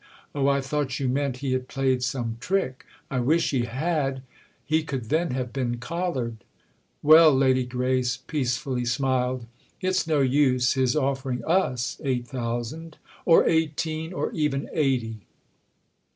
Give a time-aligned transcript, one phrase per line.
[0.33, 5.09] "Oh, I thought you meant he had played some trick!" "I wish he had—he could
[5.09, 6.37] then have been collared."
[7.03, 9.45] "Well," Lady Grace peacefully smiled,
[9.79, 15.19] "it's no use his offering us eight thousand—or eighteen or even eighty!"